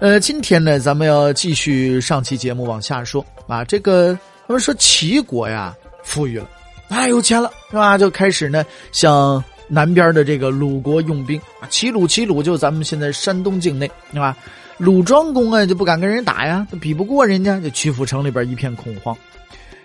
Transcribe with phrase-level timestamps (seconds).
[0.00, 3.62] 呃，今天呢，咱们要继续上期节目往下说啊。
[3.62, 6.48] 这个他们说齐国呀富裕了，
[6.88, 7.98] 啊有钱了是吧？
[7.98, 11.38] 就开始呢向南边的这个鲁国用兵。
[11.68, 14.34] 齐鲁齐鲁就咱们现在山东境内是吧？
[14.78, 19.14] 鲁庄公啊就不敢跟人打呀，比不过人家，就曲阜城里边一片恐慌。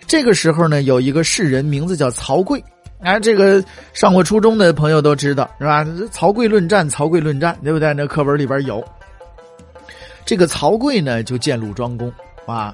[0.08, 2.64] 这个时候呢，有一个士人名字叫曹刿，
[3.02, 5.86] 啊，这个上过初中的朋友都知道是吧？
[6.10, 7.94] 曹刿论战，曹刿论战，对不对？
[7.94, 8.82] 那课本里边有。
[10.26, 12.12] 这个曹刿呢，就见鲁庄公
[12.46, 12.74] 啊。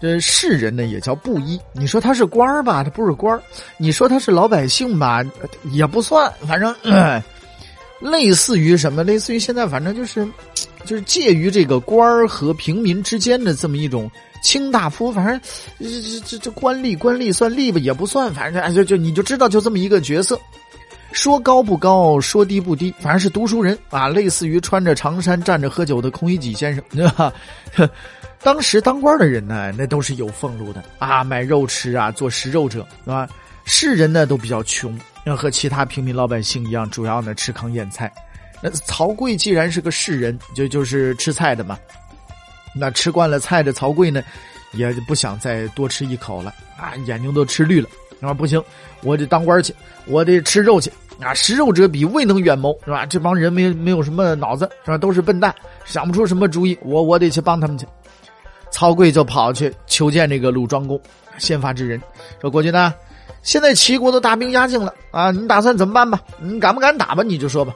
[0.00, 1.60] 这士人呢，也叫布衣。
[1.74, 3.42] 你说他是官儿吧，他不是官儿；
[3.76, 5.22] 你说他是老百姓吧，
[5.72, 6.32] 也不算。
[6.48, 6.74] 反正
[8.00, 9.04] 类似于什么？
[9.04, 10.26] 类似于现在，反正就是，
[10.86, 14.10] 就是介于这个官儿和平民之间的这么一种
[14.42, 15.12] 卿大夫。
[15.12, 15.38] 反正
[15.78, 18.32] 这这这这官吏，官吏算吏吧，也不算。
[18.32, 20.40] 反正就就你就知道，就这么一个角色。
[21.20, 27.30] 说高不高，说低不低，反正是读书人啊，类似于穿着长衫站着喝酒的孔乙己先生，对吧？
[28.40, 33.28] 当时当官的人呢，那都是有俸禄的啊，买肉吃啊，做食肉者，是吧？
[33.66, 38.10] 士人呢都比较穷，要和其他平民老百姓一样，主要呢吃糠咽菜。
[38.62, 41.78] 那曹刿既然是个士人，就就是吃菜的嘛。
[42.74, 44.22] 那吃惯了菜的曹刿呢，
[44.72, 47.86] 也不想再多吃一口了啊，眼睛都吃绿了。
[48.22, 48.62] 啊，不行，
[49.02, 49.74] 我得当官去，
[50.06, 50.90] 我得吃肉去
[51.22, 51.34] 啊！
[51.34, 53.04] 食肉者鄙未能远谋，是吧？
[53.06, 54.98] 这帮人没没有什么脑子，是吧？
[54.98, 55.54] 都是笨蛋，
[55.84, 56.78] 想不出什么主意。
[56.82, 57.86] 我我得去帮他们去。
[58.70, 61.00] 曹刿就跑去求见这个鲁庄公，
[61.38, 62.00] 先发制人，
[62.40, 62.94] 说：“国君呢，
[63.42, 66.20] 现在齐国都大兵压境了啊，你打算怎么办吧？
[66.38, 67.22] 你敢不敢打吧？
[67.22, 67.74] 你就说吧。”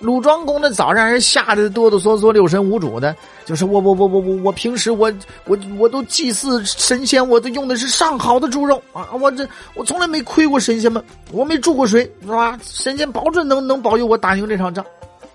[0.00, 5.12] 鲁庄公那早让人吓得哆哆嗦嗦、六神无主的，就是我我我我我我平时我
[5.46, 9.08] 我我都祭祀神仙，我都用的是上好的猪肉啊！
[9.20, 12.56] 我这我从来没亏过神仙们，我没注过水，是吧？
[12.62, 14.84] 神仙保准能能保佑我打赢这场仗。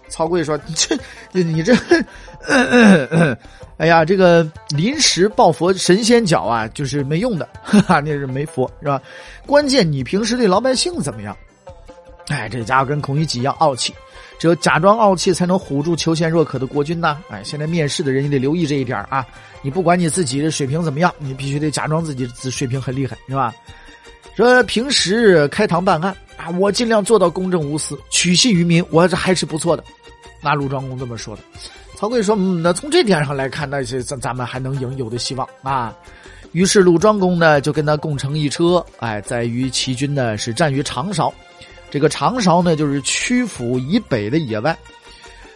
[0.07, 0.97] 曹刿说：“这
[1.31, 1.75] 你这，
[3.77, 9.01] 哎呀，这个临时抱佛神仙脚啊，就是没用的，哈哈，那是没佛是吧？
[9.45, 11.35] 关键你平时对老百姓怎么样？
[12.29, 13.93] 哎，这家伙跟孔乙己一样傲气。”
[14.39, 17.17] 只有假装傲气，才能唬住求贤若渴的国君呐！
[17.29, 19.25] 哎，现在面试的人也得留意这一点啊！
[19.61, 23.53] 你不管你自己的水平怎么样，你必须得假装自己水平很厉害，是吧？
[24.35, 29.83] 说平时开堂办案啊，我尽量做到公正无私，取信于民，我这还是不错的。
[30.41, 31.41] 那鲁庄公这么说的。
[31.95, 35.95] 曹刿说：“嗯，那从这点上来看，那些咱咱们还能赢，有的希望啊。”
[36.51, 41.33] 于是鲁庄公呢，就跟他共乘一车，哎，在于齐军呢是战于长勺。
[41.93, 44.75] 这个长勺呢，就是曲阜以北的野外。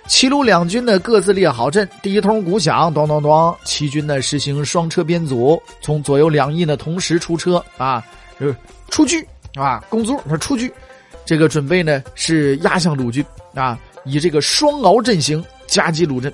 [0.05, 3.57] 齐鲁两军呢，各自列好阵，第一通鼓响，咚咚咚。
[3.63, 8.05] 齐军呢，实行双车编组，从左右两翼呢同时出车啊，
[8.39, 8.55] 就是
[8.87, 9.17] 出车
[9.55, 10.69] 啊，公卒他出车。
[11.25, 16.31] 这个准备呢是压向鲁军啊，以这个双鳌阵型夹击鲁阵。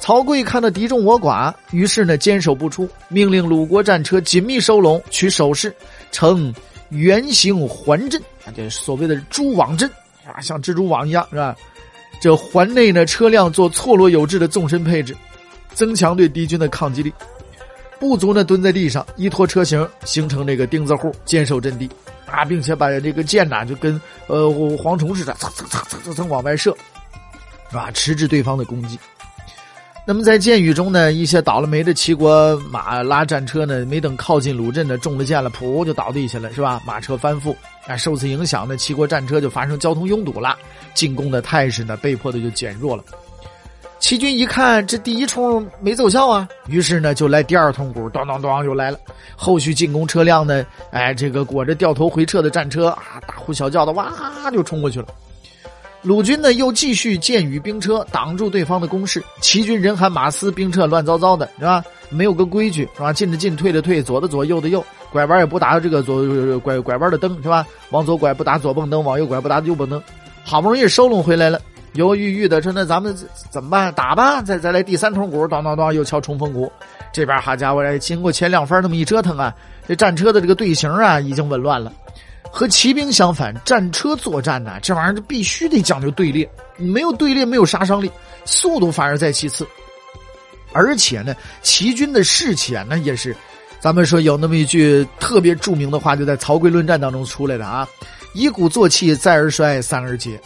[0.00, 5.72] 曹刿看到敌众我寡，于是呢坚守不出，命令鲁国战车紧密收拢，取守势，
[6.10, 6.52] 称。
[6.90, 9.90] 圆形环阵啊，这所谓的蛛网阵
[10.26, 11.56] 啊，像蜘蛛网一样，是吧？
[12.20, 15.14] 这环内呢，车辆做错落有致的纵深配置，
[15.74, 17.12] 增强对敌军的抗击力。
[17.98, 21.88] 部族呢蹲在地上，依托车型形成这个钉子户，坚守阵地
[22.26, 26.76] 啊，并且把这个箭呐就跟呃蝗虫似的，蹭蹭蹭蹭蹭蹭往外射，
[27.70, 27.90] 是吧？
[27.90, 28.98] 迟滞对方的攻击。
[30.08, 36.80] 那么在箭雨中呢，一些倒了霉的齐国马拉战车呢，没等靠近鲁镇呢，中了箭了，噗就倒地下了，是吧？
[36.86, 37.52] 马车翻覆，
[37.88, 40.56] 啊，受此影响呢，齐国战车就发生交通拥堵了，
[40.94, 43.02] 进攻的态势呢，被迫的就减弱了。
[43.98, 49.00] 齐军一看这第一冲没奏效啊，于是呢就来第二通鼓，咚咚咚又来了。
[49.34, 54.12] 后续进攻车辆呢，哎，这个裹着掉头回撤的战车啊，大呼小叫的哇
[54.52, 55.08] 就冲过去了。
[56.06, 61.82] 鲁军呢又继续箭雨兵车挡住对方的攻势，齐军人喊马嘶，兵车乱糟糟的，是吧？
[62.10, 63.12] 没有个规矩，是吧？
[63.12, 66.24] 进的进，退的退，左的左，右的右，拐弯也不打这个左
[66.60, 67.66] 拐拐弯的灯，是吧？
[67.90, 70.00] 往左拐不打左蹦灯，往右拐不打右蹦灯。
[70.44, 71.60] 好不容易收拢回来了，
[71.94, 73.12] 犹犹豫豫的说：“那咱们
[73.50, 73.92] 怎么办？
[73.92, 74.40] 打吧！
[74.40, 76.70] 再再来第三通鼓，当当当，又敲冲锋鼓。
[77.12, 79.52] 这边好家伙，经过前两番那么一折腾啊，
[79.88, 81.92] 这战车的这个队形啊，已经紊乱了。”
[82.56, 88.10] 和骑兵相反，战车作战呢，这玩意儿就必须得讲究队列，没有队列没有杀伤力，
[88.46, 89.66] 速度反而在其次。
[90.72, 93.36] 而且呢，齐军的士气啊，那也是，
[93.78, 97.86] 咱们说有那么一句特别著名的话，就在曹刿论战当中出来的啊，
[98.32, 100.40] 一鼓作气，再而衰，三而竭。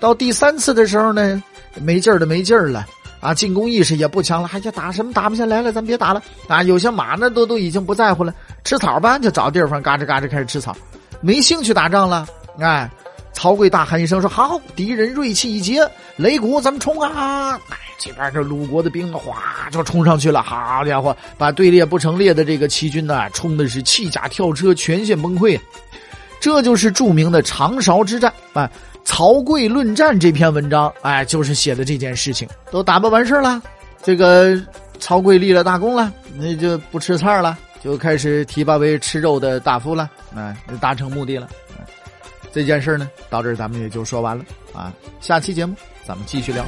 [0.00, 1.42] 到第三次的时候呢，
[1.74, 2.86] 没劲儿的没劲儿了
[3.20, 6.62] 啊，进攻意识也不强了，哎呀，打什么打不下来了，咱别打了啊。
[6.62, 8.34] 有些马呢，都都已经不在乎了，
[8.64, 10.74] 吃草吧，就找地方嘎吱嘎吱开始吃草，
[11.20, 12.26] 没兴趣打仗了，
[12.58, 12.90] 哎。
[13.32, 15.88] 曹刿大喊一声说：“好，敌人锐气已竭，
[16.18, 25.58] 擂鼓，咱们冲啊！”哎，这边这鲁国的兵哗就冲上去了，好家伙，把队列不成列的这个齐军呢，冲的是弃甲跳车，全线崩溃。
[26.40, 28.70] 这就是著名的长勺之战啊！
[29.04, 33.62] 曹刿论战这篇文章，哎，就是写的这件事情，都打扮完事了，
[34.02, 34.60] 这个
[34.98, 41.48] 曹刿立了大功了，那就不吃菜了，就开始提拔为吃肉的大夫了，啊，达成目的了。
[42.52, 44.92] 这件事呢，到这儿咱们也就说完了啊。
[45.20, 45.74] 下期节目
[46.04, 46.64] 咱们继续聊。